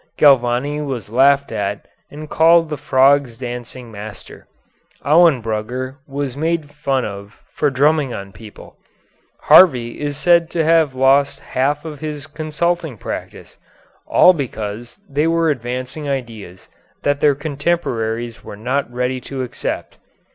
Galvani 0.17 0.81
was 0.83 1.11
laughed 1.11 1.51
at 1.51 1.87
and 2.09 2.27
called 2.27 2.71
the 2.71 2.75
frogs' 2.75 3.37
dancing 3.37 3.91
master; 3.91 4.47
Auenbrugger 5.05 5.97
was 6.07 6.35
made 6.35 6.71
fun 6.71 7.05
of 7.05 7.39
for 7.53 7.69
drumming 7.69 8.11
on 8.11 8.31
people; 8.31 8.77
Harvey 9.41 9.99
is 10.01 10.17
said 10.17 10.49
to 10.49 10.63
have 10.63 10.95
lost 10.95 11.39
half 11.41 11.85
of 11.85 11.99
his 11.99 12.25
consulting 12.25 12.97
practice; 12.97 13.59
all 14.07 14.33
because 14.33 14.99
they 15.07 15.27
were 15.27 15.51
advancing 15.51 16.09
ideas 16.09 16.67
that 17.03 17.19
their 17.19 17.35
contemporaries 17.35 18.43
were 18.43 18.57
not 18.57 18.91
ready 18.91 19.21
to 19.21 19.43
accept. 19.43 19.99